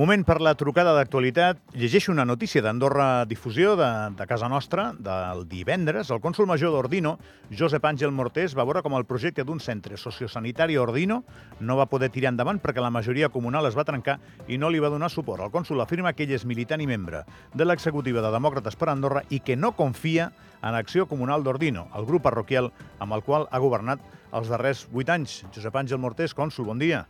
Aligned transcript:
Moment 0.00 0.22
per 0.24 0.38
la 0.40 0.54
trucada 0.56 0.94
d'actualitat. 0.96 1.58
Llegeixo 1.76 2.08
una 2.08 2.24
notícia 2.24 2.62
d'Andorra 2.64 3.26
Difusió, 3.28 3.74
de, 3.76 3.88
de 4.16 4.24
casa 4.24 4.48
nostra, 4.48 4.86
del 4.96 5.42
divendres. 5.50 6.08
El 6.08 6.22
cònsul 6.24 6.46
major 6.48 6.70
d'Ordino, 6.72 7.18
Josep 7.52 7.84
Àngel 7.84 8.14
Mortés, 8.16 8.54
va 8.56 8.64
veure 8.64 8.80
com 8.80 8.94
el 8.96 9.04
projecte 9.04 9.44
d'un 9.44 9.60
centre 9.60 9.98
sociosanitari 10.00 10.78
a 10.78 10.86
Ordino 10.86 11.18
no 11.60 11.76
va 11.76 11.84
poder 11.92 12.08
tirar 12.14 12.30
endavant 12.32 12.62
perquè 12.64 12.80
la 12.80 12.88
majoria 12.88 13.28
comunal 13.28 13.68
es 13.68 13.76
va 13.76 13.84
trencar 13.84 14.14
i 14.48 14.56
no 14.56 14.70
li 14.72 14.80
va 14.80 14.88
donar 14.88 15.10
suport. 15.12 15.44
El 15.44 15.52
cònsul 15.52 15.84
afirma 15.84 16.14
que 16.16 16.24
ell 16.24 16.32
és 16.38 16.48
militant 16.48 16.80
i 16.80 16.88
membre 16.88 17.26
de 17.52 17.68
l'executiva 17.68 18.24
de 18.24 18.32
Demòcrates 18.32 18.80
per 18.80 18.88
Andorra 18.88 19.26
i 19.28 19.42
que 19.44 19.58
no 19.60 19.74
confia 19.76 20.30
en 20.62 20.80
Acció 20.80 21.04
Comunal 21.12 21.44
d'Ordino, 21.44 21.90
el 21.92 22.08
grup 22.08 22.24
parroquial 22.24 22.72
amb 23.04 23.18
el 23.18 23.26
qual 23.28 23.50
ha 23.52 23.60
governat 23.60 24.00
els 24.32 24.48
darrers 24.48 24.86
vuit 24.88 25.12
anys. 25.12 25.42
Josep 25.52 25.76
Àngel 25.76 26.00
Mortés, 26.00 26.32
cònsul, 26.32 26.72
bon 26.72 26.80
dia. 26.80 27.04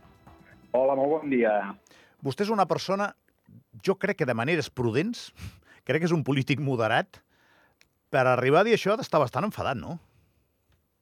Hola, 0.75 0.99
molt 0.99 1.21
bon 1.21 1.31
dia. 1.31 1.55
Vostè 2.21 2.45
és 2.45 2.53
una 2.53 2.67
persona, 2.69 3.11
jo 3.85 3.97
crec 3.97 4.21
que 4.21 4.29
de 4.29 4.37
maneres 4.37 4.69
prudents, 4.69 5.29
crec 5.87 6.03
que 6.03 6.09
és 6.09 6.15
un 6.15 6.23
polític 6.23 6.61
moderat, 6.61 7.21
per 8.11 8.27
arribar 8.27 8.61
a 8.61 8.67
dir 8.67 8.75
això 8.75 8.93
ha 8.93 8.99
d'estar 8.99 9.21
bastant 9.23 9.47
enfadat, 9.47 9.79
no? 9.79 9.97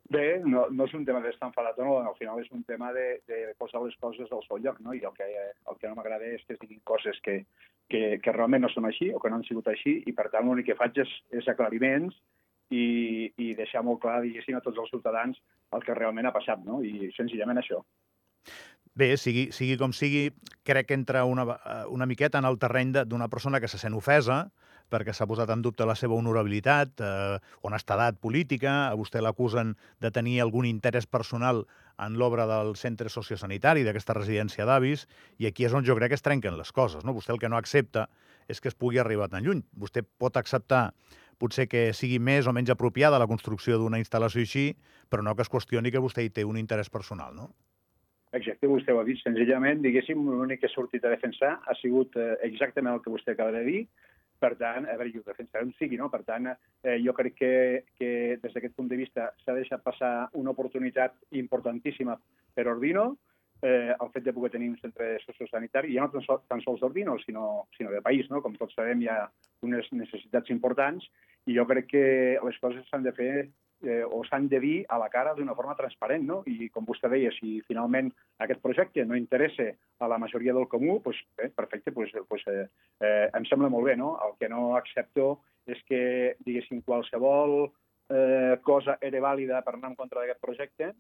Bé, 0.10 0.40
no, 0.42 0.64
no 0.74 0.88
és 0.90 0.94
un 0.98 1.04
tema 1.06 1.20
d'estar 1.22 1.52
enfadat 1.52 1.78
o 1.78 1.86
no, 1.86 1.98
al 2.02 2.16
final 2.18 2.40
és 2.42 2.50
un 2.56 2.64
tema 2.66 2.90
de, 2.96 3.20
de 3.30 3.42
posar 3.62 3.84
les 3.84 3.94
coses 4.02 4.32
al 4.34 4.42
seu 4.48 4.58
lloc, 4.58 4.80
no? 4.82 4.96
I 4.98 5.04
el 5.06 5.14
que, 5.14 5.28
el 5.30 5.78
que 5.78 5.90
no 5.90 5.98
m'agrada 6.00 6.26
és 6.26 6.42
que 6.48 6.56
es 6.56 6.62
diguin 6.64 6.82
coses 6.88 7.20
que, 7.26 7.44
que, 7.94 8.18
que 8.24 8.34
realment 8.34 8.66
no 8.66 8.72
són 8.74 8.90
així 8.90 9.12
o 9.14 9.22
que 9.22 9.30
no 9.30 9.38
han 9.38 9.46
sigut 9.46 9.70
així 9.70 10.00
i, 10.10 10.16
per 10.18 10.32
tant, 10.34 10.48
l'únic 10.48 10.72
que 10.72 10.78
faig 10.80 10.98
és, 11.06 11.14
és 11.42 11.52
aclariments 11.54 12.18
i, 12.74 13.30
i 13.38 13.54
deixar 13.60 13.84
molt 13.86 14.02
clar, 14.02 14.24
diguéssim, 14.26 14.58
a 14.58 14.66
tots 14.66 14.82
els 14.82 14.90
ciutadans 14.90 15.38
el 15.78 15.86
que 15.86 15.98
realment 15.98 16.26
ha 16.26 16.34
passat, 16.34 16.66
no? 16.66 16.82
I 16.82 17.12
senzillament 17.18 17.62
això. 17.62 17.84
Bé, 19.00 19.14
sigui, 19.16 19.46
sigui 19.56 19.78
com 19.80 19.94
sigui, 19.96 20.26
crec 20.68 20.90
que 20.90 20.96
entra 20.98 21.22
una, 21.24 21.46
una 21.88 22.08
miqueta 22.10 22.42
en 22.42 22.48
el 22.50 22.58
terreny 22.60 22.92
d'una 23.08 23.30
persona 23.32 23.62
que 23.64 23.70
se 23.72 23.80
sent 23.80 23.96
ofesa 23.96 24.50
perquè 24.90 25.14
s'ha 25.14 25.28
posat 25.30 25.52
en 25.54 25.62
dubte 25.62 25.86
la 25.86 25.94
seva 25.96 26.18
honorabilitat, 26.18 27.00
eh, 27.06 27.38
honestedat 27.62 28.18
política, 28.20 28.90
a 28.90 28.96
vostè 28.98 29.22
l'acusen 29.22 29.76
de 30.02 30.10
tenir 30.12 30.40
algun 30.42 30.66
interès 30.66 31.06
personal 31.06 31.62
en 32.02 32.18
l'obra 32.18 32.48
del 32.50 32.74
centre 32.76 33.14
sociosanitari, 33.14 33.86
d'aquesta 33.86 34.18
residència 34.18 34.66
d'avis, 34.66 35.06
i 35.38 35.46
aquí 35.46 35.70
és 35.70 35.78
on 35.78 35.86
jo 35.86 35.96
crec 35.96 36.10
que 36.10 36.20
es 36.20 36.26
trenquen 36.26 36.58
les 36.58 36.74
coses. 36.74 37.06
No? 37.06 37.14
Vostè 37.14 37.36
el 37.36 37.40
que 37.40 37.54
no 37.54 37.62
accepta 37.62 38.10
és 38.50 38.60
que 38.60 38.74
es 38.74 38.76
pugui 38.76 38.98
arribar 38.98 39.30
tan 39.30 39.46
lluny. 39.46 39.62
Vostè 39.78 40.02
pot 40.02 40.42
acceptar 40.42 40.90
potser 41.38 41.70
que 41.70 41.94
sigui 41.94 42.18
més 42.20 42.50
o 42.50 42.52
menys 42.52 42.74
apropiada 42.74 43.22
la 43.22 43.30
construcció 43.30 43.78
d'una 43.78 44.02
instal·lació 44.02 44.42
així, 44.42 44.68
però 45.08 45.24
no 45.24 45.38
que 45.38 45.46
es 45.46 45.54
qüestioni 45.54 45.94
que 45.94 46.02
vostè 46.02 46.26
hi 46.26 46.34
té 46.34 46.44
un 46.44 46.58
interès 46.58 46.90
personal, 46.90 47.36
no? 47.38 47.54
Exacte, 48.32 48.68
vostè 48.70 48.94
ho 48.94 49.00
ha 49.02 49.08
dit. 49.08 49.18
Senzillament, 49.24 49.82
diguéssim, 49.82 50.22
l'únic 50.30 50.62
que 50.62 50.70
ha 50.70 50.76
sortit 50.76 51.06
a 51.06 51.14
defensar 51.14 51.56
ha 51.66 51.76
sigut 51.80 52.16
eh, 52.20 52.36
exactament 52.46 52.94
el 52.94 53.02
que 53.02 53.14
vostè 53.14 53.34
acaba 53.34 53.56
de 53.56 53.64
dir. 53.66 53.80
Per 54.40 54.54
tant, 54.56 54.86
a 54.88 54.96
veure, 54.96 55.12
jo 55.12 55.24
ho 55.24 55.28
defensarem 55.28 55.72
sigui, 55.80 55.98
no? 56.00 56.08
Per 56.14 56.22
tant, 56.28 56.46
eh, 56.48 57.00
jo 57.04 57.14
crec 57.18 57.34
que, 57.36 57.54
que 58.00 58.12
des 58.40 58.54
d'aquest 58.54 58.76
punt 58.78 58.88
de 58.88 59.00
vista 59.02 59.32
s'ha 59.42 59.56
deixat 59.58 59.82
passar 59.84 60.30
una 60.40 60.54
oportunitat 60.54 61.18
importantíssima 61.42 62.16
per 62.56 62.68
Ordino, 62.72 63.10
eh, 63.62 63.92
el 63.92 64.12
fet 64.14 64.24
de 64.24 64.34
poder 64.34 64.54
tenir 64.54 64.70
un 64.70 64.78
centre 64.80 65.18
sociosanitari, 65.26 65.96
ja 65.98 66.06
no 66.06 66.14
tan, 66.14 66.24
sol, 66.24 66.44
tan 66.48 66.62
sols 66.64 66.80
d'Ordino, 66.80 67.18
sinó, 67.26 67.66
sinó 67.76 67.92
de 67.92 68.04
país, 68.06 68.30
no? 68.30 68.44
Com 68.46 68.56
tots 68.56 68.78
sabem, 68.78 69.02
hi 69.02 69.10
ha 69.12 69.26
unes 69.66 69.90
necessitats 69.92 70.54
importants 70.54 71.10
i 71.50 71.58
jo 71.58 71.66
crec 71.68 71.90
que 71.90 72.06
les 72.46 72.62
coses 72.62 72.86
s'han 72.88 73.04
de 73.04 73.16
fer 73.18 73.34
eh, 73.84 74.04
o 74.04 74.24
s'han 74.28 74.48
de 74.52 74.60
dir 74.60 74.78
a 74.90 74.98
la 75.00 75.10
cara 75.10 75.34
d'una 75.36 75.56
forma 75.56 75.76
transparent, 75.76 76.26
no? 76.28 76.42
I 76.46 76.70
com 76.74 76.86
vostè 76.88 77.10
deia, 77.12 77.32
si 77.38 77.60
finalment 77.68 78.12
aquest 78.44 78.62
projecte 78.62 79.06
no 79.06 79.18
interessa 79.18 79.70
a 80.00 80.08
la 80.08 80.18
majoria 80.18 80.54
del 80.54 80.68
comú, 80.68 81.00
doncs 81.06 81.22
bé, 81.38 81.50
perfecte, 81.56 81.94
doncs, 81.96 82.14
doncs, 82.16 82.48
eh, 82.48 82.66
eh, 83.00 83.28
em 83.34 83.46
sembla 83.46 83.70
molt 83.70 83.88
bé, 83.88 83.96
no? 84.00 84.16
El 84.26 84.36
que 84.40 84.50
no 84.52 84.76
accepto 84.78 85.40
és 85.70 85.82
que, 85.88 86.02
diguéssim, 86.46 86.82
qualsevol 86.82 87.70
eh, 88.10 88.58
cosa 88.66 88.98
era 89.02 89.22
vàlida 89.22 89.62
per 89.64 89.76
anar 89.76 89.94
en 89.94 90.00
contra 90.00 90.22
d'aquest 90.22 90.42
projecte, 90.42 90.94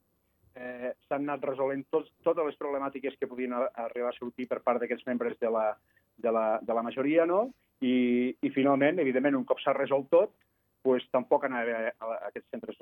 eh, 0.55 0.91
s'han 1.07 1.25
anat 1.25 1.45
resolent 1.51 1.85
tots, 1.91 2.11
totes 2.23 2.45
les 2.45 2.59
problemàtiques 2.59 3.17
que 3.19 3.27
podien 3.27 3.55
arribar 3.55 4.11
a 4.13 4.17
sortir 4.17 4.47
per 4.47 4.61
part 4.65 4.81
d'aquests 4.81 5.07
membres 5.07 5.39
de 5.41 5.51
la, 5.51 5.71
de, 6.17 6.31
la, 6.31 6.59
de 6.61 6.75
la 6.75 6.83
majoria, 6.85 7.25
no? 7.25 7.49
I, 7.81 8.35
i 8.43 8.49
finalment, 8.51 8.99
evidentment, 8.99 9.37
un 9.39 9.47
cop 9.47 9.61
s'ha 9.63 9.73
resolt 9.77 10.09
tot, 10.11 10.33
pues, 10.83 11.05
tampoc 11.11 11.45
anava 11.45 11.89
a, 11.89 12.05
a 12.05 12.29
aquest 12.29 12.47
centre 12.53 12.75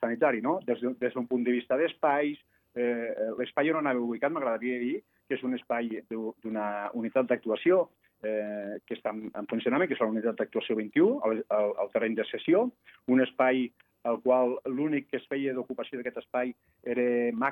sanitari, 0.00 0.42
no? 0.42 0.58
Des, 0.66 0.82
d'un 0.82 1.28
punt 1.28 1.44
de 1.44 1.54
vista 1.54 1.78
d'espais, 1.78 2.40
eh, 2.76 3.30
l'espai 3.38 3.70
on 3.72 3.80
anava 3.80 4.02
ubicat 4.02 4.32
m'agradaria 4.32 4.80
dir 4.82 4.96
que 5.26 5.34
és 5.38 5.42
un 5.46 5.56
espai 5.56 6.02
d'una 6.10 6.90
unitat 6.94 7.26
d'actuació 7.30 7.86
eh, 8.22 8.78
que 8.86 8.94
està 8.98 9.12
en, 9.14 9.26
en 9.34 9.48
funcionament, 9.50 9.88
que 9.88 9.96
és 9.96 10.02
la 10.02 10.12
unitat 10.12 10.38
d'actuació 10.38 10.76
21, 10.78 11.18
al, 11.26 11.42
al, 11.56 11.74
al 11.82 11.92
terreny 11.94 12.16
de 12.18 12.26
sessió, 12.30 12.66
un 13.12 13.24
espai 13.24 13.66
al 14.06 14.20
qual 14.22 14.54
l'únic 14.70 15.08
que 15.10 15.18
es 15.18 15.26
feia 15.26 15.52
d'ocupació 15.54 15.98
d'aquest 15.98 16.20
espai 16.22 16.52
era, 16.86 17.06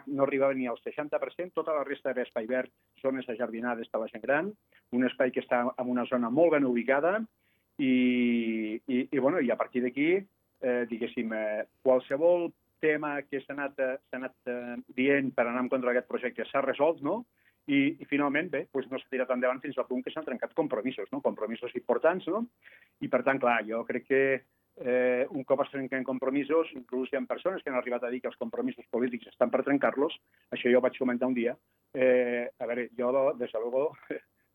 no 0.06 0.22
arribava 0.22 0.55
ni 0.55 0.69
al 0.71 0.78
60%, 0.78 1.50
tota 1.56 1.75
la 1.75 1.82
resta 1.82 2.12
era 2.15 2.22
espai 2.22 2.47
verd, 2.47 2.71
zones 3.03 3.28
ajardinades 3.28 3.91
per 3.91 4.05
la 4.05 4.11
gent 4.12 4.22
gran, 4.22 4.53
un 4.94 5.09
espai 5.09 5.34
que 5.34 5.43
està 5.43 5.65
en 5.66 5.91
una 5.91 6.06
zona 6.06 6.31
molt 6.31 6.55
ben 6.55 6.69
ubicada, 6.69 7.19
i, 7.79 8.81
i, 8.87 9.09
i, 9.11 9.19
bueno, 9.19 9.41
i 9.41 9.51
a 9.51 9.57
partir 9.57 9.83
d'aquí, 9.85 10.11
eh, 10.65 10.83
diguéssim, 10.91 11.33
eh, 11.35 11.65
qualsevol 11.83 12.51
tema 12.85 13.17
que 13.23 13.41
s'ha 13.43 13.55
anat, 13.57 13.79
eh, 13.81 13.97
anat 14.17 14.51
eh, 14.51 14.77
dient 14.97 15.33
per 15.35 15.47
anar 15.49 15.65
en 15.65 15.71
contra 15.73 15.91
d'aquest 15.91 16.11
projecte 16.11 16.47
s'ha 16.51 16.65
resolt, 16.65 17.03
no? 17.03 17.23
I, 17.65 17.97
i 17.97 18.05
finalment, 18.05 18.51
bé, 18.53 18.67
doncs 18.75 18.91
no 18.91 19.01
s'ha 19.01 19.09
tirat 19.12 19.31
endavant 19.33 19.62
fins 19.62 19.79
al 19.81 19.87
punt 19.89 20.03
que 20.05 20.12
s'han 20.12 20.27
trencat 20.27 20.53
compromisos, 20.59 21.09
no? 21.12 21.23
compromisos 21.25 21.73
importants, 21.79 22.27
no? 22.29 22.45
I 23.01 23.09
per 23.09 23.23
tant, 23.25 23.41
clar, 23.41 23.62
jo 23.65 23.81
crec 23.89 24.05
que 24.11 24.21
eh, 24.77 25.25
un 25.31 25.47
cop 25.49 25.62
es 25.65 25.71
trenquen 25.73 26.05
compromisos, 26.05 26.75
inclús 26.77 27.09
hi 27.12 27.17
ha 27.17 27.25
persones 27.31 27.62
que 27.62 27.73
han 27.73 27.79
arribat 27.79 28.05
a 28.05 28.12
dir 28.12 28.21
que 28.21 28.29
els 28.29 28.41
compromisos 28.41 28.85
polítics 28.93 29.31
estan 29.33 29.53
per 29.55 29.62
trencar-los, 29.65 30.19
això 30.53 30.69
jo 30.69 30.83
ho 30.83 30.85
vaig 30.85 30.99
comentar 31.01 31.31
un 31.31 31.39
dia. 31.39 31.56
Eh, 31.95 32.51
a 32.59 32.69
veure, 32.69 32.91
jo, 32.99 33.12
des 33.41 33.53
de 33.53 33.65
luego, 33.65 33.87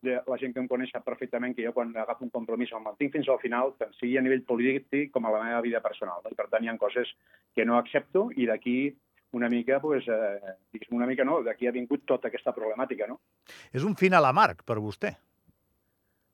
la 0.02 0.38
gent 0.40 0.54
que 0.54 0.62
em 0.62 0.68
coneix 0.68 0.90
sap 0.94 1.04
perfectament 1.04 1.54
que 1.56 1.64
jo 1.66 1.74
quan 1.76 1.92
agafo 1.96 2.24
un 2.24 2.32
compromís 2.32 2.72
el 2.72 2.82
mantinc 2.84 3.12
fins 3.12 3.28
al 3.28 3.40
final, 3.42 3.74
tant 3.78 3.92
sigui 3.98 4.16
a 4.16 4.24
nivell 4.24 4.42
polític 4.48 5.10
com 5.12 5.26
a 5.26 5.32
la 5.34 5.42
meva 5.44 5.60
vida 5.60 5.82
personal. 5.84 6.22
No? 6.24 6.32
I 6.32 6.38
per 6.38 6.48
tant 6.48 6.64
hi 6.64 6.70
ha 6.72 6.76
coses 6.80 7.12
que 7.54 7.66
no 7.68 7.76
accepto 7.78 8.30
i 8.36 8.48
d'aquí 8.48 8.78
una 9.32 9.48
mica, 9.48 9.78
pues, 9.80 10.08
eh, 10.08 10.54
diguéssim 10.72 10.96
una 10.96 11.06
mica 11.06 11.24
no, 11.24 11.40
d'aquí 11.46 11.68
ha 11.68 11.74
vingut 11.74 12.06
tota 12.06 12.28
aquesta 12.28 12.54
problemàtica. 12.56 13.06
No? 13.06 13.20
És 13.72 13.84
un 13.84 13.94
final 13.94 14.26
amarg 14.26 14.64
per 14.66 14.80
vostè. 14.82 15.12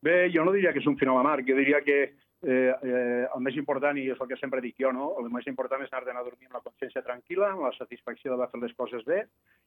Bé, 0.07 0.31
jo 0.33 0.45
no 0.45 0.55
diria 0.55 0.73
que 0.73 0.81
és 0.81 0.87
un 0.87 0.97
final 0.97 1.19
amarg, 1.19 1.45
jo 1.49 1.57
diria 1.59 1.83
que 1.85 1.99
eh, 2.47 2.73
eh, 2.73 3.27
el 3.27 3.43
més 3.43 3.57
important, 3.59 3.99
i 3.99 4.07
és 4.13 4.21
el 4.21 4.29
que 4.31 4.39
sempre 4.41 4.63
dic 4.65 4.77
jo, 4.81 4.93
no? 4.95 5.11
el 5.21 5.29
més 5.33 5.49
important 5.51 5.83
és 5.83 5.93
anar 5.93 6.21
a 6.21 6.25
dormir 6.25 6.47
amb 6.47 6.61
la 6.61 6.65
consciència 6.65 7.03
tranquil·la, 7.03 7.51
amb 7.53 7.67
la 7.67 7.73
satisfacció 7.77 8.33
d'haver 8.33 8.49
fet 8.53 8.63
les 8.63 8.77
coses 8.79 9.05
bé. 9.09 9.25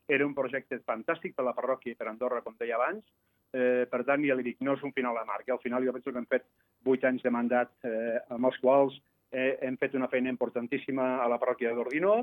Era 0.07 0.25
un 0.25 0.33
projecte 0.37 0.79
fantàstic 0.87 1.35
per 1.35 1.45
la 1.45 1.55
parròquia 1.57 1.93
i 1.93 1.99
per 1.99 2.07
Andorra, 2.07 2.41
com 2.45 2.55
deia 2.57 2.77
abans, 2.79 3.03
Eh, 3.53 3.85
per 3.89 4.03
tant, 4.05 4.21
ja 4.25 4.35
li 4.37 4.45
dic, 4.45 4.59
no 4.61 4.75
és 4.77 4.83
un 4.85 4.93
final 4.93 5.17
amarg. 5.17 5.47
Al 5.49 5.61
final 5.63 5.85
jo 5.85 5.93
penso 5.95 6.11
que 6.11 6.21
hem 6.21 6.27
fet 6.29 6.45
vuit 6.85 7.03
anys 7.05 7.23
de 7.25 7.31
mandat 7.33 7.71
eh, 7.87 8.19
amb 8.29 8.49
els 8.51 8.59
quals 8.61 8.99
eh, 9.31 9.57
hem 9.65 9.77
fet 9.81 9.95
una 9.97 10.09
feina 10.11 10.29
importantíssima 10.29 11.15
a 11.23 11.27
la 11.31 11.39
parròquia 11.41 11.73
d'Ordino, 11.73 12.19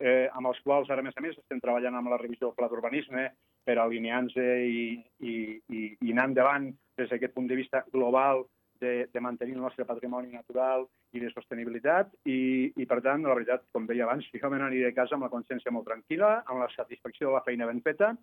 eh, 0.00 0.28
amb 0.32 0.50
els 0.50 0.60
quals, 0.64 0.90
ara, 0.90 1.02
a 1.02 1.06
més 1.06 1.16
a 1.16 1.24
més, 1.24 1.38
estem 1.38 1.60
treballant 1.60 1.98
amb 1.98 2.10
la 2.10 2.18
revisió 2.20 2.48
del 2.48 2.56
pla 2.56 2.70
d'urbanisme 2.70 3.26
per 3.66 3.76
alinear-nos 3.78 4.36
i, 4.38 4.96
i, 5.20 5.34
i, 5.68 5.82
i 6.00 6.14
anar 6.14 6.30
endavant 6.30 6.70
des 6.98 7.10
d'aquest 7.10 7.34
punt 7.36 7.50
de 7.50 7.58
vista 7.58 7.84
global 7.92 8.46
de, 8.80 9.08
de 9.12 9.20
mantenir 9.20 9.54
el 9.58 9.64
nostre 9.66 9.84
patrimoni 9.84 10.32
natural 10.32 10.86
i 11.12 11.20
de 11.20 11.28
sostenibilitat 11.34 12.14
i, 12.24 12.72
i 12.80 12.86
per 12.88 13.02
tant, 13.04 13.26
la 13.26 13.36
veritat, 13.36 13.66
com 13.74 13.86
deia 13.86 14.06
abans, 14.06 14.26
jo 14.32 14.50
me 14.50 14.60
n'aniré 14.62 14.88
a 14.88 14.96
casa 14.96 15.16
amb 15.16 15.26
la 15.26 15.32
consciència 15.32 15.72
molt 15.74 15.86
tranquil·la, 15.90 16.40
amb 16.46 16.62
la 16.62 16.70
satisfacció 16.72 17.28
de 17.28 17.36
la 17.36 17.44
feina 17.44 17.68
ben 17.68 17.82
feta 17.84 18.14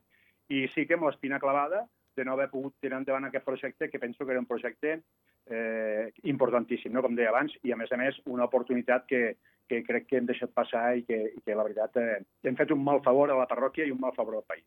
i 0.50 0.66
sí 0.74 0.88
que 0.88 0.98
amb 0.98 1.06
l'espina 1.06 1.40
clavada 1.44 1.86
de 2.18 2.26
no 2.26 2.34
haver 2.34 2.50
pogut 2.52 2.76
tirar 2.82 3.00
endavant 3.00 3.30
aquest 3.30 3.46
projecte, 3.46 3.90
que 3.90 4.02
penso 4.02 4.26
que 4.26 4.34
era 4.34 4.42
un 4.42 4.50
projecte 4.50 4.98
eh, 5.46 6.12
importantíssim, 6.24 6.92
no? 6.94 7.04
com 7.06 7.16
deia 7.16 7.30
abans, 7.32 7.54
i 7.64 7.72
a 7.72 7.78
més 7.80 7.94
a 7.94 8.00
més 8.02 8.18
una 8.26 8.48
oportunitat 8.50 9.06
que, 9.08 9.22
que 9.70 9.84
crec 9.86 10.08
que 10.10 10.20
hem 10.20 10.28
deixat 10.28 10.54
passar 10.56 10.90
i 10.98 11.06
que, 11.08 11.20
i 11.38 11.44
que 11.46 11.56
la 11.56 11.66
veritat 11.68 12.00
eh, 12.02 12.22
hem 12.44 12.58
fet 12.60 12.74
un 12.74 12.84
mal 12.84 13.04
favor 13.06 13.32
a 13.32 13.38
la 13.38 13.48
parròquia 13.50 13.86
i 13.86 13.94
un 13.94 14.02
mal 14.02 14.16
favor 14.18 14.40
al 14.40 14.48
país. 14.50 14.66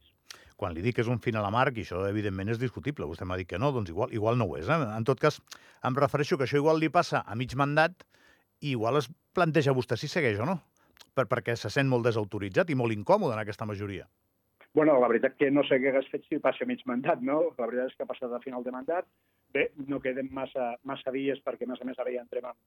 Quan 0.60 0.74
li 0.76 0.84
dic 0.84 0.98
que 0.98 1.04
és 1.04 1.10
un 1.10 1.20
final 1.24 1.46
amarg, 1.48 1.78
i 1.80 1.86
això 1.86 2.04
evidentment 2.08 2.52
és 2.52 2.60
discutible, 2.60 3.08
vostè 3.08 3.26
m'ha 3.26 3.38
dit 3.40 3.48
que 3.48 3.58
no, 3.58 3.72
doncs 3.72 3.92
igual, 3.92 4.12
igual 4.12 4.38
no 4.38 4.46
ho 4.46 4.58
és. 4.60 4.68
Eh? 4.68 4.78
En 4.96 5.06
tot 5.08 5.20
cas, 5.20 5.40
em 5.88 5.96
refereixo 5.96 6.36
que 6.36 6.44
això 6.46 6.60
igual 6.60 6.80
li 6.80 6.92
passa 6.92 7.24
a 7.24 7.36
mig 7.36 7.56
mandat 7.56 8.04
i 8.60 8.74
igual 8.74 9.00
es 9.00 9.08
planteja 9.32 9.72
vostè 9.76 9.96
si 9.96 10.08
segueix 10.08 10.40
o 10.40 10.48
no, 10.48 10.58
per, 11.16 11.26
perquè 11.30 11.56
se 11.56 11.72
sent 11.72 11.88
molt 11.88 12.04
desautoritzat 12.06 12.70
i 12.70 12.76
molt 12.76 12.92
incòmode 12.92 13.36
en 13.36 13.42
aquesta 13.42 13.68
majoria. 13.68 14.04
Bueno, 14.72 15.00
la 15.00 15.08
veritat 15.10 15.34
que 15.34 15.50
no 15.50 15.64
sé 15.66 15.80
què 15.82 15.90
hagués 15.90 16.08
fet 16.12 16.26
si 16.28 16.38
passa 16.38 16.66
mig 16.66 16.82
mandat, 16.86 17.22
no? 17.26 17.40
La 17.58 17.66
veritat 17.66 17.90
és 17.90 17.96
que 17.96 18.04
ha 18.04 18.10
passat 18.10 18.32
a 18.32 18.42
final 18.44 18.62
de 18.62 18.70
mandat. 18.70 19.08
Bé, 19.50 19.64
no 19.90 19.98
queden 20.02 20.28
massa, 20.30 20.76
massa 20.86 21.10
dies 21.10 21.40
perquè, 21.42 21.66
a 21.66 21.72
més 21.72 21.80
a 21.82 21.88
més, 21.88 21.98
ara 21.98 22.12
ja 22.14 22.22
entrem 22.22 22.46
en, 22.52 22.58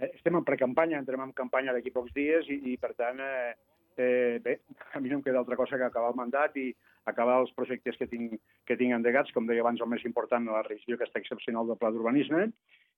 eh, 0.00 0.10
estem 0.10 0.34
en 0.34 0.46
precampanya, 0.48 0.98
entrem 0.98 1.22
en 1.22 1.30
campanya 1.38 1.72
d'aquí 1.72 1.92
pocs 1.94 2.10
dies 2.16 2.50
i, 2.50 2.58
i 2.72 2.76
per 2.82 2.90
tant, 2.98 3.22
eh, 3.22 3.52
eh, 3.96 4.40
bé, 4.42 4.56
a 4.90 5.00
mi 5.00 5.12
no 5.12 5.20
em 5.20 5.22
queda 5.22 5.38
altra 5.38 5.56
cosa 5.56 5.78
que 5.78 5.86
acabar 5.86 6.10
el 6.10 6.18
mandat 6.18 6.58
i 6.58 6.72
acabar 7.06 7.38
els 7.44 7.54
projectes 7.54 7.96
que 7.98 8.10
tinc, 8.10 8.34
que 8.66 8.76
tinc 8.78 8.96
endegats, 8.96 9.30
com 9.30 9.46
deia 9.46 9.62
abans, 9.62 9.80
el 9.80 9.90
més 9.90 10.02
important, 10.08 10.50
la 10.50 10.64
revisió 10.66 10.98
aquesta 10.98 11.22
excepcional 11.22 11.70
del 11.70 11.78
pla 11.78 11.92
d'urbanisme, 11.94 12.48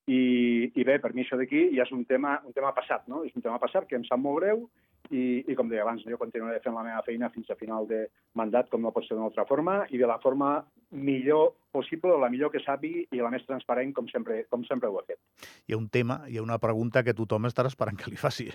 i, 0.09 0.73
i 0.73 0.85
bé, 0.85 0.99
per 1.01 1.13
mi 1.13 1.25
això 1.25 1.37
d'aquí 1.41 1.69
ja 1.77 1.85
és 1.85 1.93
un 1.93 2.05
tema, 2.09 2.39
un 2.45 2.57
tema 2.57 2.73
passat, 2.77 3.05
no? 3.09 3.23
És 3.29 3.37
un 3.37 3.45
tema 3.45 3.61
passat 3.61 3.89
que 3.89 3.97
em 3.97 4.05
sap 4.09 4.21
molt 4.21 4.41
greu 4.41 4.67
i, 5.11 5.45
i 5.49 5.57
com 5.57 5.69
deia 5.69 5.83
abans, 5.85 6.05
jo 6.09 6.19
continuaré 6.21 6.61
fent 6.65 6.75
la 6.77 6.85
meva 6.87 7.03
feina 7.07 7.29
fins 7.35 7.51
a 7.51 7.59
final 7.61 7.89
de 7.91 8.05
mandat, 8.39 8.71
com 8.73 8.83
no 8.83 8.93
pot 8.95 9.05
ser 9.07 9.17
d'una 9.17 9.29
altra 9.29 9.45
forma, 9.49 9.83
i 9.91 10.01
de 10.01 10.09
la 10.09 10.19
forma 10.23 10.57
millor 10.95 11.55
possible, 11.75 12.15
la 12.21 12.31
millor 12.33 12.53
que 12.55 12.63
sàpiga 12.65 13.05
i 13.13 13.21
la 13.23 13.33
més 13.35 13.45
transparent, 13.49 13.93
com 13.97 14.09
sempre, 14.09 14.45
com 14.51 14.65
sempre 14.69 14.89
ho 14.89 15.01
he 15.01 15.07
fet. 15.13 15.21
Hi 15.67 15.75
ha 15.75 15.81
un 15.81 15.91
tema, 15.93 16.23
hi 16.29 16.39
ha 16.39 16.47
una 16.47 16.61
pregunta 16.63 17.05
que 17.05 17.17
tothom 17.17 17.51
estarà 17.51 17.73
esperant 17.73 17.99
que 18.01 18.13
li 18.13 18.21
faci. 18.21 18.49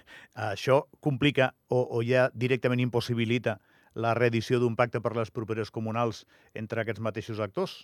Això 0.50 0.86
complica 1.04 1.51
o, 1.68 1.84
o 1.84 2.01
ja 2.06 2.30
directament 2.34 2.81
impossibilita 2.86 3.60
la 3.94 4.13
reedició 4.18 4.60
d'un 4.62 4.75
pacte 4.80 5.01
per 5.01 5.16
les 5.18 5.31
properes 5.34 5.72
comunals 5.72 6.25
entre 6.54 6.81
aquests 6.81 7.04
mateixos 7.04 7.40
actors? 7.44 7.81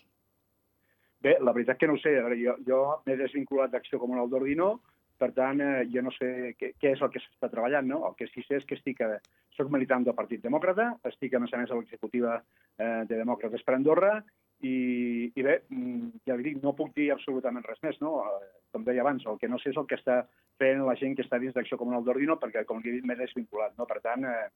Bé, 1.25 1.37
la 1.41 1.53
veritat 1.55 1.79
que 1.81 1.87
no 1.89 1.95
ho 1.97 2.01
sé. 2.01 2.13
A 2.19 2.25
veure, 2.25 2.37
jo, 2.37 2.53
jo 2.67 2.81
m'he 3.05 3.17
desvinculat 3.17 3.73
d'Acció 3.73 3.99
Comunal 4.01 4.29
d'Ordino, 4.29 4.75
per 5.17 5.31
tant, 5.35 5.61
eh, 5.63 5.85
jo 5.91 6.03
no 6.03 6.11
sé 6.15 6.55
què, 6.59 6.73
què 6.81 6.93
és 6.95 7.01
el 7.01 7.11
que 7.13 7.21
s'està 7.23 7.49
treballant, 7.51 7.87
no? 7.87 8.01
El 8.09 8.15
que 8.19 8.27
sí 8.31 8.43
sé 8.45 8.59
és 8.59 8.65
que 8.67 8.75
estic, 8.75 9.01
eh, 9.01 9.19
soc 9.55 9.71
militant 9.71 10.03
del 10.03 10.17
Partit 10.17 10.43
Demòcrata, 10.43 10.91
estic, 11.11 11.33
a 11.33 11.39
més 11.43 11.53
a 11.53 11.61
més, 11.61 11.71
a 11.71 11.79
l'executiva 11.79 12.35
eh, 12.39 13.03
de 13.07 13.21
Demòcrates 13.21 13.63
per 13.63 13.77
Andorra, 13.77 14.17
i, 14.63 15.31
i 15.35 15.43
bé, 15.43 15.61
mm, 15.69 16.21
ja 16.27 16.35
li 16.35 16.49
dic, 16.49 16.61
no 16.63 16.75
puc 16.75 16.93
dir 16.95 17.09
absolutament 17.13 17.65
res 17.67 17.81
més, 17.83 17.99
no? 18.03 18.17
Eh, 18.27 18.51
com 18.75 18.83
deia 18.87 19.03
abans, 19.03 19.25
el 19.27 19.39
que 19.39 19.49
no 19.51 19.59
sé 19.61 19.71
és 19.71 19.79
el 19.79 19.87
que 19.87 19.99
està 19.99 20.23
fent 20.59 20.85
la 20.87 20.95
gent 20.99 21.15
que 21.15 21.25
està 21.25 21.39
dins 21.39 21.55
d'Acció 21.55 21.79
Comunal 21.79 22.03
d'Ordino, 22.03 22.39
perquè, 22.41 22.65
com 22.67 22.81
li 22.81 22.91
he 22.91 22.97
dit, 22.99 23.07
m'he 23.07 23.19
desvinculat, 23.19 23.75
no? 23.79 23.87
Per 23.87 23.99
tant, 24.03 24.27
eh, 24.27 24.49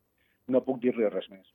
no 0.49 0.63
puc 0.65 0.81
dir-li 0.81 1.07
res 1.11 1.29
més. 1.31 1.47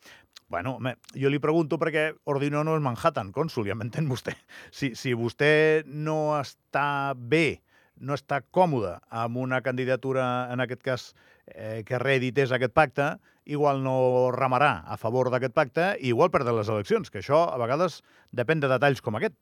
Bueno, 0.48 0.76
home, 0.78 0.94
jo 1.18 1.30
li 1.32 1.40
pregunto 1.42 1.78
perquè 1.80 2.10
Ordino 2.30 2.62
no 2.66 2.76
és 2.78 2.84
Manhattan, 2.84 3.32
cònsul, 3.34 3.66
ja 3.68 3.76
m'entén 3.78 4.08
vostè. 4.10 4.36
Si, 4.70 4.92
si 4.98 5.14
vostè 5.18 5.82
no 5.88 6.36
està 6.38 7.14
bé, 7.16 7.64
no 8.00 8.16
està 8.18 8.40
còmode 8.50 8.96
amb 9.10 9.38
una 9.38 9.60
candidatura, 9.62 10.48
en 10.52 10.60
aquest 10.64 10.82
cas, 10.82 11.06
eh, 11.46 11.82
que 11.86 11.98
reedités 11.98 12.52
aquest 12.52 12.74
pacte, 12.74 13.14
igual 13.44 13.82
no 13.84 14.30
ramarà 14.34 14.82
a 14.86 14.96
favor 14.96 15.30
d'aquest 15.30 15.54
pacte 15.54 15.88
i 16.00 16.10
igual 16.12 16.32
perdre 16.34 16.56
les 16.56 16.68
eleccions, 16.68 17.10
que 17.10 17.20
això 17.20 17.44
a 17.52 17.58
vegades 17.60 18.02
depèn 18.32 18.60
de 18.60 18.70
detalls 18.72 19.04
com 19.04 19.16
aquest. 19.16 19.36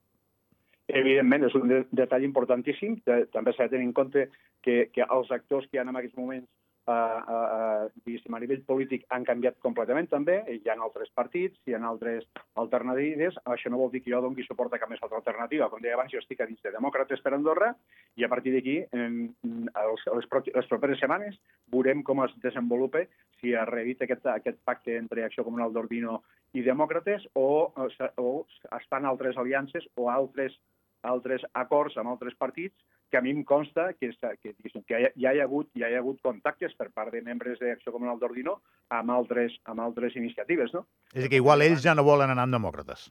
Evidentment, 0.88 1.46
és 1.46 1.54
un 1.54 1.70
detall 1.92 2.24
importantíssim. 2.26 2.98
També 3.06 3.54
s'ha 3.54 3.68
de 3.68 3.76
tenir 3.76 3.86
en 3.88 3.94
compte 3.96 4.26
que, 4.62 4.90
que 4.92 5.06
els 5.08 5.30
actors 5.30 5.68
que 5.70 5.78
hi 5.78 5.80
ha 5.80 5.86
en 5.86 5.96
aquests 5.96 6.18
moments 6.18 6.48
eh, 6.88 8.12
eh, 8.12 8.34
a 8.34 8.40
nivell 8.42 8.62
polític 8.66 9.04
han 9.14 9.26
canviat 9.28 9.58
completament 9.64 10.08
també, 10.10 10.40
hi 10.50 10.60
ha 10.68 10.76
altres 10.76 11.10
partits, 11.14 11.58
hi 11.66 11.76
ha 11.76 11.80
altres 11.88 12.26
alternatives, 12.62 13.38
això 13.54 13.70
no 13.70 13.80
vol 13.82 13.92
dir 13.92 14.02
que 14.02 14.12
jo 14.12 14.22
doni 14.24 14.46
suport 14.46 14.74
a 14.74 14.80
cap 14.82 14.90
més 14.90 15.02
altra 15.02 15.20
alternativa. 15.20 15.68
Com 15.70 15.82
deia 15.82 15.94
abans, 15.98 16.12
jo 16.12 16.20
estic 16.22 16.40
a 16.40 16.48
dins 16.50 16.62
de 16.62 16.74
Demòcrates 16.74 17.22
per 17.22 17.34
Andorra 17.34 17.72
i 18.16 18.24
a 18.24 18.30
partir 18.32 18.54
d'aquí, 18.56 18.78
les, 18.92 20.06
les 20.16 20.70
properes 20.70 21.00
setmanes, 21.00 21.38
veurem 21.72 22.02
com 22.02 22.24
es 22.24 22.34
desenvolupa 22.42 23.04
si 23.40 23.54
es 23.54 23.68
reedita 23.68 24.06
aquest, 24.06 24.26
aquest 24.26 24.60
pacte 24.64 24.96
entre 24.96 25.24
Acció 25.24 25.44
Comunal 25.44 25.72
d'Ordino 25.72 26.20
i 26.52 26.62
Demòcrates 26.62 27.24
o, 27.34 27.72
o 27.72 28.32
es 28.76 28.88
fan 28.90 29.08
altres 29.08 29.38
aliances 29.40 29.88
o 29.96 30.10
altres 30.12 30.58
altres 31.02 31.42
acords 31.58 31.96
amb 31.98 32.12
altres 32.12 32.36
partits 32.38 32.76
que 33.12 33.18
a 33.18 33.20
mi 33.20 33.30
em 33.30 33.42
consta 33.44 33.92
que, 33.92 34.08
que, 34.40 34.54
que 34.56 35.00
ja, 35.04 35.10
hi 35.12 35.26
ha 35.28 35.44
hagut, 35.44 35.68
hi 35.76 35.84
ha 35.84 35.90
hagut 35.98 36.22
contactes 36.24 36.72
per 36.78 36.88
part 36.96 37.12
de 37.12 37.20
membres 37.20 37.60
d'Acció 37.60 37.92
Comunal 37.92 38.16
d'Ordino 38.18 38.56
amb 38.88 39.12
altres, 39.12 39.58
amb 39.68 39.84
altres 39.84 40.16
iniciatives, 40.16 40.72
no? 40.72 40.86
És 41.12 41.28
que 41.28 41.36
igual 41.36 41.60
ells 41.60 41.84
ja 41.84 41.92
no 41.94 42.06
volen 42.08 42.32
anar 42.32 42.48
amb 42.48 42.56
demòcrates. 42.56 43.10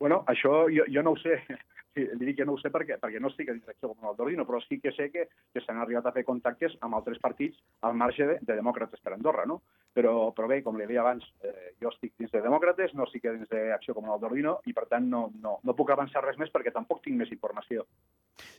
Bueno, 0.00 0.22
això 0.32 0.64
jo, 0.72 0.88
jo 0.88 1.04
no 1.04 1.12
ho 1.12 1.20
sé. 1.20 1.42
Sí, 1.96 2.02
li 2.20 2.26
dic 2.28 2.34
que 2.36 2.44
no 2.44 2.52
ho 2.52 2.58
sé 2.60 2.68
perquè, 2.68 2.98
perquè 3.00 3.16
no 3.24 3.30
estic 3.30 3.48
a 3.48 3.54
dins 3.54 3.64
d'Acció 3.64 3.88
Comunal 3.88 4.18
d'Ordino, 4.18 4.44
però 4.44 4.58
sí 4.60 4.76
que 4.82 4.90
sé 4.92 5.06
que, 5.08 5.22
que 5.48 5.62
s'han 5.64 5.78
arribat 5.80 6.04
a 6.04 6.10
fer 6.12 6.26
contactes 6.28 6.74
amb 6.84 6.98
altres 6.98 7.16
partits 7.22 7.56
al 7.88 7.96
marge 7.96 8.26
de, 8.28 8.34
de 8.42 8.56
demòcrates 8.58 9.00
per 9.00 9.14
Andorra, 9.14 9.46
no? 9.48 9.62
Però, 9.96 10.12
però 10.36 10.50
bé, 10.50 10.58
com 10.60 10.76
li 10.76 10.84
deia 10.84 11.00
abans, 11.00 11.24
eh, 11.40 11.70
jo 11.80 11.88
estic 11.88 12.12
dins 12.20 12.34
de 12.34 12.42
demòcrates, 12.44 12.92
no 12.92 13.08
estic 13.08 13.24
dins 13.24 13.48
d'Acció 13.48 13.96
Comunal 13.96 14.20
d'Ordino 14.20 14.58
i, 14.68 14.76
per 14.76 14.84
tant, 14.92 15.08
no, 15.08 15.22
no, 15.40 15.56
no 15.64 15.76
puc 15.78 15.94
avançar 15.94 16.20
res 16.20 16.36
més 16.36 16.52
perquè 16.52 16.74
tampoc 16.74 17.00
tinc 17.00 17.16
més 17.16 17.32
informació. 17.32 17.88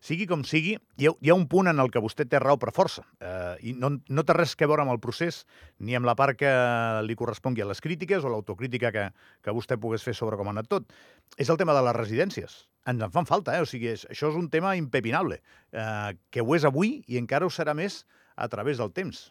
Sigui 0.02 0.28
com 0.30 0.44
sigui, 0.48 0.78
hi 0.98 1.10
ha, 1.10 1.14
hi 1.22 1.32
ha 1.32 1.36
un 1.38 1.48
punt 1.52 1.70
en 1.72 1.82
el 1.84 1.92
que 1.94 2.02
vostè 2.04 2.26
té 2.30 2.40
raó 2.42 2.58
per 2.62 2.74
força 2.76 3.04
eh, 3.22 3.56
i 3.70 3.74
no, 3.78 3.92
no 3.98 4.26
té 4.26 4.36
res 4.38 4.56
que 4.58 4.70
veure 4.70 4.86
amb 4.86 4.96
el 4.96 5.02
procés 5.04 5.44
ni 5.80 5.98
amb 5.98 6.10
la 6.10 6.16
part 6.18 6.40
que 6.40 6.54
li 7.06 7.18
correspongui 7.20 7.66
a 7.66 7.70
les 7.70 7.84
crítiques 7.84 8.26
o 8.26 8.34
l'autocrítica 8.34 8.92
que, 8.96 9.06
que 9.46 9.56
vostè 9.56 9.78
pogués 9.82 10.06
fer 10.06 10.16
sobre 10.18 10.40
com 10.40 10.50
ha 10.50 10.56
anat 10.56 10.72
tot. 10.72 10.90
És 11.38 11.52
el 11.54 11.62
tema 11.62 11.76
de 11.78 11.86
les 11.86 11.98
residències 11.98 12.66
ens 12.88 13.04
en 13.04 13.12
fan 13.12 13.28
falta, 13.28 13.56
eh? 13.58 13.64
O 13.64 13.68
sigui, 13.68 13.92
és, 13.92 14.06
això 14.12 14.32
és 14.32 14.38
un 14.40 14.48
tema 14.50 14.76
impepinable, 14.80 15.42
eh, 15.76 16.14
que 16.32 16.44
ho 16.44 16.56
és 16.56 16.66
avui 16.68 17.02
i 17.08 17.20
encara 17.20 17.46
ho 17.46 17.52
serà 17.52 17.76
més 17.76 18.06
a 18.38 18.48
través 18.48 18.80
del 18.80 18.94
temps. 18.96 19.28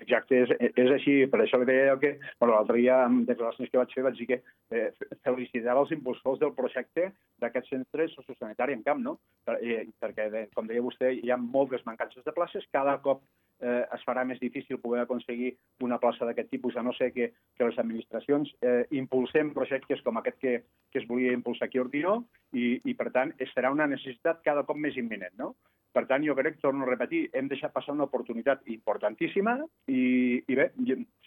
Exacte, 0.00 0.38
és, 0.44 0.52
és 0.78 0.90
així. 0.94 1.14
Per 1.30 1.40
això 1.42 1.58
li 1.60 1.66
deia 1.68 1.96
que 2.00 2.12
bueno, 2.38 2.52
l'altre 2.54 2.78
dia, 2.78 3.00
en 3.08 3.24
declaracions 3.28 3.70
que 3.70 3.80
vaig 3.80 3.94
fer, 3.94 4.04
vaig 4.06 4.18
dir 4.20 4.28
que 4.30 4.38
eh, 4.74 4.88
felicitava 5.26 5.82
els 5.84 5.94
impulsors 5.96 6.38
del 6.42 6.54
projecte 6.58 7.08
d'aquest 7.42 7.72
centre 7.72 8.08
sociosanitari 8.14 8.76
en 8.76 8.84
camp, 8.86 9.02
no? 9.04 9.16
Per, 9.48 9.58
eh, 9.62 9.84
perquè, 10.02 10.28
com 10.54 10.70
deia 10.70 10.84
vostè, 10.84 11.12
hi 11.18 11.32
ha 11.34 11.40
moltes 11.40 11.84
mancances 11.88 12.24
de 12.24 12.34
places, 12.36 12.68
cada 12.74 12.98
cop 13.04 13.24
eh, 13.60 13.84
es 13.94 14.04
farà 14.06 14.24
més 14.28 14.40
difícil 14.42 14.80
poder 14.82 15.04
aconseguir 15.04 15.54
una 15.84 15.98
plaça 16.02 16.26
d'aquest 16.28 16.50
tipus, 16.50 16.76
a 16.76 16.84
no 16.86 16.92
ser 16.96 17.10
que, 17.14 17.32
que 17.56 17.68
les 17.68 17.78
administracions 17.78 18.52
eh, 18.62 18.84
impulsem 18.98 19.54
projectes 19.56 20.02
com 20.04 20.20
aquest 20.20 20.38
que, 20.42 20.54
que 20.92 21.02
es 21.02 21.08
volia 21.08 21.34
impulsar 21.36 21.68
aquí 21.68 21.78
a 21.78 21.86
Ortino 21.86 22.20
i, 22.52 22.78
i, 22.84 22.94
per 22.94 23.10
tant, 23.14 23.34
serà 23.54 23.72
una 23.74 23.88
necessitat 23.90 24.44
cada 24.44 24.64
cop 24.68 24.78
més 24.78 24.96
imminent, 25.00 25.34
no? 25.38 25.54
Per 25.98 26.04
tant, 26.06 26.22
jo 26.22 26.34
crec, 26.36 26.58
torno 26.60 26.84
a 26.84 26.88
repetir, 26.90 27.22
hem 27.34 27.48
deixat 27.48 27.72
passar 27.74 27.94
una 27.94 28.04
oportunitat 28.04 28.60
importantíssima 28.70 29.54
i, 29.88 30.02
i 30.44 30.58
bé, 30.58 30.68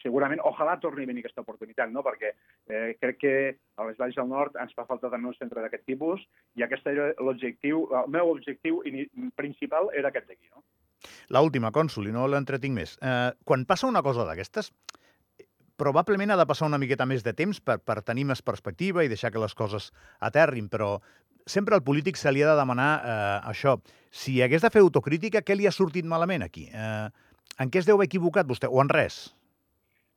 segurament, 0.03 0.39
ojalà 0.47 0.77
torni 0.79 1.03
a 1.03 1.09
venir 1.09 1.23
aquesta 1.25 1.41
oportunitat, 1.41 1.89
no? 1.91 2.03
perquè 2.05 2.29
eh, 2.31 2.93
crec 3.01 3.17
que 3.23 3.33
a 3.81 3.87
les 3.89 3.97
Valls 3.99 4.19
del 4.19 4.29
Nord 4.29 4.59
ens 4.61 4.77
fa 4.77 4.85
falta 4.85 5.09
també 5.09 5.31
un 5.31 5.37
centre 5.39 5.65
d'aquest 5.65 5.83
tipus 5.89 6.23
i 6.55 6.63
aquest 6.63 6.87
era 6.93 7.09
l'objectiu, 7.17 7.87
el 8.03 8.13
meu 8.15 8.31
objectiu 8.35 8.79
principal 9.35 9.89
era 9.97 10.13
aquest 10.13 10.29
d'aquí. 10.29 10.47
No? 10.53 10.63
L'última, 11.33 11.71
cònsul, 11.75 12.09
i 12.09 12.15
no 12.15 12.27
l'entretinc 12.29 12.75
més. 12.77 12.97
Eh, 13.01 13.31
quan 13.47 13.65
passa 13.69 13.89
una 13.89 14.03
cosa 14.05 14.25
d'aquestes, 14.27 14.71
probablement 15.81 16.31
ha 16.31 16.37
de 16.37 16.45
passar 16.45 16.69
una 16.69 16.79
miqueta 16.81 17.07
més 17.09 17.25
de 17.25 17.33
temps 17.33 17.57
per, 17.59 17.79
per 17.81 18.01
tenir 18.05 18.27
més 18.29 18.43
perspectiva 18.45 19.03
i 19.03 19.09
deixar 19.09 19.31
que 19.33 19.41
les 19.41 19.57
coses 19.57 19.89
aterrin, 20.21 20.69
però 20.69 20.99
sempre 21.49 21.75
al 21.75 21.83
polític 21.83 22.19
se 22.21 22.31
li 22.31 22.43
ha 22.43 22.51
de 22.51 22.59
demanar 22.59 22.91
eh, 23.01 23.49
això. 23.49 23.79
Si 24.11 24.41
hagués 24.43 24.61
de 24.61 24.69
fer 24.69 24.83
autocrítica, 24.85 25.41
què 25.41 25.57
li 25.57 25.67
ha 25.67 25.73
sortit 25.73 26.05
malament 26.05 26.45
aquí? 26.45 26.67
Eh, 26.69 27.07
en 27.61 27.71
què 27.71 27.81
es 27.81 27.87
deu 27.89 27.97
haver 27.97 28.09
equivocat 28.09 28.47
vostè, 28.47 28.69
o 28.69 28.81
en 28.83 28.91
res? 28.93 29.23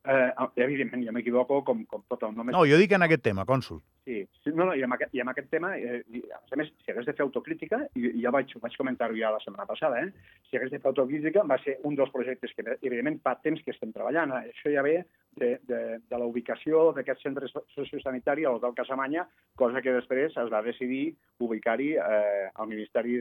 Eh, 0.05 0.33
evidentment, 0.61 1.01
jo 1.07 1.13
m'equivoco 1.17 1.63
com, 1.65 1.79
com 1.89 2.03
tot 2.13 2.27
el 2.27 2.35
nom. 2.37 2.51
No, 2.53 2.67
jo 2.69 2.77
dic 2.77 2.93
en 2.93 3.07
aquest 3.07 3.23
tema, 3.25 3.47
cònsul. 3.49 3.79
Sí, 4.05 4.19
no, 4.53 4.67
no, 4.67 4.75
i, 4.77 4.83
amb 4.85 4.99
aquest, 4.99 5.15
i 5.17 5.23
amb 5.23 5.33
aquest 5.33 5.47
tema, 5.49 5.71
eh, 5.81 6.03
i, 6.13 6.21
a 6.29 6.59
més, 6.61 6.69
si 6.85 6.93
hagués 6.93 7.07
de 7.09 7.15
fer 7.17 7.25
autocrítica, 7.25 7.79
i 7.97 8.11
ja 8.21 8.33
vaig, 8.35 8.53
vaig 8.61 8.77
comentar-ho 8.77 9.17
ja 9.17 9.31
la 9.33 9.41
setmana 9.41 9.65
passada, 9.71 10.03
eh, 10.05 10.35
si 10.51 10.59
hagués 10.59 10.75
de 10.75 10.81
fer 10.83 10.91
autocrítica, 10.91 11.47
va 11.49 11.57
ser 11.63 11.79
un 11.89 11.97
dels 11.97 12.13
projectes 12.13 12.53
que, 12.53 12.67
evidentment, 12.75 13.17
fa 13.25 13.33
temps 13.47 13.65
que 13.65 13.73
estem 13.73 13.97
treballant. 13.97 14.35
Eh? 14.37 14.53
Això 14.53 14.75
ja 14.75 14.85
ve 14.85 14.99
de, 15.41 15.55
de, 15.71 15.81
de 16.05 16.21
la 16.21 16.29
ubicació 16.29 16.91
d'aquest 16.99 17.25
centre 17.25 17.49
sociosanitari 17.73 18.45
a 18.45 18.53
l'Hotel 18.53 18.77
Casamanya, 18.77 19.25
cosa 19.57 19.81
que 19.81 19.97
després 19.97 20.37
es 20.37 20.53
va 20.53 20.61
decidir 20.69 21.15
ubicar-hi 21.41 21.95
eh, 21.97 22.53
al 22.53 22.69
Ministeri 22.69 23.17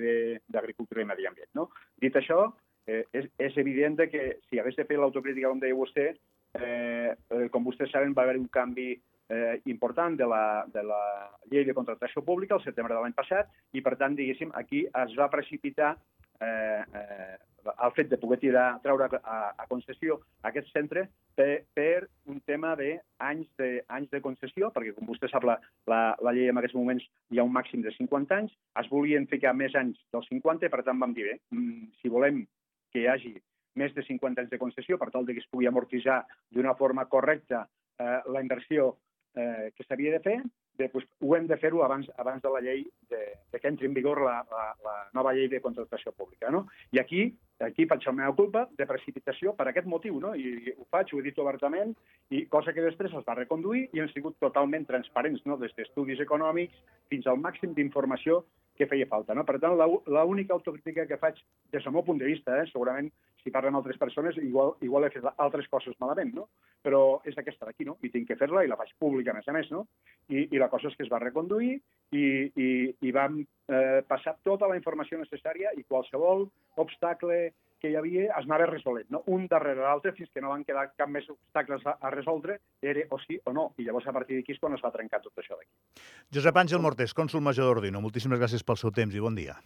d'Agricultura 0.51 1.07
i 1.07 1.07
Medi 1.07 1.31
Ambient. 1.31 1.53
No? 1.55 1.69
Dit 1.95 2.19
això, 2.19 2.43
eh, 2.91 3.05
és, 3.15 3.31
és 3.39 3.57
evident 3.63 4.03
que 4.11 4.33
si 4.49 4.59
hagués 4.59 4.75
de 4.75 4.89
fer 4.91 4.99
l'autocrítica, 4.99 5.47
com 5.47 5.63
deia 5.63 5.79
vostè, 5.79 6.11
eh, 6.59 7.13
eh, 7.13 7.47
com 7.51 7.65
vostès 7.65 7.91
saben, 7.91 8.13
va 8.17 8.25
haver 8.27 8.37
un 8.39 8.49
canvi 8.51 8.91
eh, 9.29 9.61
important 9.65 10.17
de 10.17 10.27
la, 10.27 10.65
de 10.73 10.83
la 10.83 11.03
llei 11.51 11.65
de 11.65 11.75
contractació 11.77 12.23
pública 12.25 12.57
el 12.57 12.65
setembre 12.65 12.95
de 12.95 13.01
l'any 13.01 13.15
passat 13.17 13.49
i, 13.73 13.81
per 13.81 13.95
tant, 13.97 14.17
diguéssim, 14.17 14.53
aquí 14.59 14.85
es 14.85 15.17
va 15.19 15.31
precipitar 15.33 15.95
eh, 16.41 16.83
eh, 16.83 17.35
el 17.63 17.91
fet 17.95 18.09
de 18.11 18.17
poder 18.19 18.39
tirar, 18.41 18.65
treure 18.83 19.07
a, 19.23 19.37
a 19.55 19.67
concessió 19.69 20.19
aquest 20.49 20.67
centre 20.75 21.05
per, 21.37 21.63
per 21.73 22.09
un 22.27 22.41
tema 22.45 22.73
d'anys 22.79 23.47
de, 23.59 23.69
anys 23.97 24.11
de 24.11 24.21
concessió, 24.25 24.69
perquè, 24.75 24.91
com 24.97 25.07
vostè 25.07 25.29
sap, 25.31 25.47
la, 25.47 25.55
la, 25.87 26.01
la 26.19 26.35
llei 26.35 26.51
en 26.51 26.59
aquests 26.59 26.75
moments 26.75 27.05
hi 27.31 27.39
ha 27.39 27.47
un 27.47 27.55
màxim 27.55 27.85
de 27.85 27.93
50 27.95 28.41
anys, 28.41 28.51
es 28.81 28.91
volien 28.91 29.29
ficar 29.31 29.55
més 29.55 29.75
anys 29.79 30.01
dels 30.11 30.27
50, 30.33 30.69
per 30.73 30.83
tant 30.83 30.99
vam 30.99 31.15
dir, 31.15 31.29
bé, 31.31 31.39
mm, 31.55 31.95
si 32.01 32.11
volem 32.11 32.43
que 32.91 33.05
hi 33.05 33.09
hagi 33.09 33.37
més 33.79 33.93
de 33.95 34.03
50 34.05 34.43
anys 34.43 34.51
de 34.51 34.61
concessió 34.61 34.97
per 35.01 35.09
tal 35.11 35.25
que 35.25 35.37
es 35.39 35.49
pugui 35.51 35.69
amortitzar 35.69 36.23
d'una 36.51 36.75
forma 36.79 37.05
correcta 37.05 37.67
eh, 37.99 38.19
la 38.29 38.41
inversió 38.41 38.97
eh, 39.35 39.71
que 39.75 39.85
s'havia 39.87 40.11
de 40.13 40.21
fer, 40.23 40.37
de, 40.77 40.89
pues, 40.89 41.05
ho 41.21 41.35
hem 41.35 41.47
de 41.47 41.57
fer-ho 41.57 41.83
abans, 41.85 42.07
abans 42.17 42.41
de 42.41 42.49
la 42.49 42.61
llei, 42.61 42.83
de, 43.09 43.21
de 43.51 43.59
que 43.59 43.69
entri 43.69 43.85
en 43.85 43.93
vigor 43.93 44.21
la, 44.25 44.39
la, 44.49 44.63
la 44.85 44.95
nova 45.13 45.33
llei 45.33 45.47
de 45.49 45.61
contractació 45.61 46.13
pública. 46.17 46.49
No? 46.49 46.65
I 46.91 46.99
aquí, 47.01 47.27
aquí 47.61 47.85
faig 47.89 48.07
la 48.07 48.15
meva 48.17 48.33
culpa 48.35 48.65
de 48.77 48.87
precipitació 48.89 49.53
per 49.57 49.67
aquest 49.69 49.87
motiu, 49.89 50.17
no? 50.21 50.33
I 50.35 50.73
ho 50.73 50.87
faig, 50.89 51.13
ho 51.13 51.21
he 51.21 51.27
dit 51.27 51.37
obertament, 51.39 51.93
i 52.33 52.45
cosa 52.49 52.73
que 52.73 52.85
després 52.85 53.13
es 53.13 53.27
va 53.27 53.37
reconduir 53.37 53.85
i 53.93 54.01
hem 54.01 54.09
sigut 54.13 54.39
totalment 54.41 54.87
transparents, 54.89 55.45
no? 55.45 55.59
des 55.61 55.75
d'estudis 55.77 56.23
econòmics 56.25 56.81
fins 57.13 57.29
al 57.29 57.37
màxim 57.41 57.77
d'informació 57.77 58.41
que 58.77 58.89
feia 58.89 59.05
falta. 59.05 59.37
No? 59.37 59.45
Per 59.45 59.59
tant, 59.61 59.77
l'única 59.77 60.57
autocrítica 60.57 61.05
que 61.05 61.21
faig 61.21 61.37
des 61.71 61.83
del 61.83 61.93
meu 61.93 62.05
punt 62.05 62.17
de 62.17 62.31
vista, 62.31 62.57
eh, 62.57 62.65
segurament 62.71 63.11
si 63.43 63.51
parlen 63.51 63.75
altres 63.75 63.97
persones, 63.99 64.37
igual, 64.37 64.75
igual 64.81 65.05
he 65.05 65.11
fet 65.13 65.25
altres 65.37 65.67
coses 65.71 65.97
malament, 65.99 66.31
no? 66.35 66.47
però 66.83 67.19
és 67.27 67.37
aquesta 67.39 67.67
d'aquí, 67.67 67.85
no? 67.87 67.97
i 68.03 68.11
tinc 68.13 68.29
que 68.29 68.39
fer-la 68.39 68.63
i 68.63 68.71
la 68.71 68.79
faig 68.79 68.93
pública, 68.99 69.31
a 69.31 69.37
més 69.37 69.47
a 69.47 69.55
més. 69.55 69.69
No? 69.71 69.85
I, 70.29 70.47
I 70.47 70.61
la 70.61 70.69
cosa 70.71 70.89
és 70.89 70.95
que 70.97 71.05
es 71.05 71.11
va 71.11 71.21
reconduir 71.23 71.75
i, 72.15 72.23
i, 72.55 72.69
i 73.03 73.11
vam 73.15 73.41
eh, 73.43 73.99
passar 74.07 74.37
tota 74.47 74.69
la 74.71 74.79
informació 74.79 75.19
necessària 75.19 75.75
i 75.77 75.83
qualsevol 75.83 76.47
obstacle 76.79 77.51
que 77.83 77.91
hi 77.91 77.97
havia 77.99 78.29
es 78.29 78.45
anava 78.47 78.69
resolent, 78.69 79.09
no? 79.11 79.19
un 79.35 79.43
darrere 79.51 79.83
l'altre, 79.83 80.13
fins 80.15 80.31
que 80.31 80.41
no 80.41 80.53
van 80.53 80.63
quedar 80.63 80.85
cap 80.95 81.09
més 81.11 81.27
obstacles 81.27 81.83
a, 81.83 81.97
a 81.99 82.11
resoldre, 82.13 82.61
era 82.79 83.03
o 83.11 83.19
sí 83.25 83.41
o 83.43 83.51
no. 83.51 83.73
I 83.75 83.89
llavors, 83.89 84.07
a 84.07 84.15
partir 84.15 84.39
d'aquí 84.39 84.55
és 84.55 84.61
quan 84.61 84.77
es 84.77 84.83
va 84.83 84.93
trencar 84.95 85.19
tot 85.25 85.43
això 85.43 85.59
d'aquí. 85.59 85.99
Josep 86.31 86.63
Àngel 86.63 86.79
Mortés, 86.79 87.11
cònsul 87.17 87.43
major 87.43 87.67
d'Ordino, 87.67 87.99
moltíssimes 87.99 88.39
gràcies 88.39 88.63
pel 88.63 88.79
seu 88.79 88.95
temps 88.95 89.19
i 89.19 89.23
bon 89.23 89.35
dia. 89.35 89.57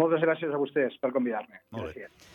Moltes 0.00 0.24
gràcies 0.24 0.50
a 0.50 0.58
vostès 0.58 0.96
per 1.02 1.12
convidar-me. 1.14 1.60
Gràcies. 1.76 2.32